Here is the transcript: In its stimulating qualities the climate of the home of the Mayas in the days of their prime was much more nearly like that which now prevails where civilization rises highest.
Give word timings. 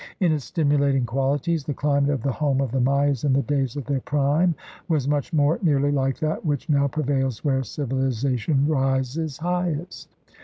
In 0.19 0.31
its 0.31 0.45
stimulating 0.45 1.05
qualities 1.05 1.63
the 1.63 1.75
climate 1.75 2.09
of 2.09 2.23
the 2.23 2.31
home 2.31 2.59
of 2.59 2.71
the 2.71 2.81
Mayas 2.81 3.23
in 3.23 3.33
the 3.33 3.43
days 3.43 3.75
of 3.75 3.85
their 3.85 3.99
prime 3.99 4.55
was 4.87 5.07
much 5.07 5.31
more 5.31 5.59
nearly 5.61 5.91
like 5.91 6.17
that 6.21 6.43
which 6.43 6.69
now 6.69 6.87
prevails 6.87 7.43
where 7.45 7.61
civilization 7.61 8.65
rises 8.67 9.37
highest. 9.37 10.15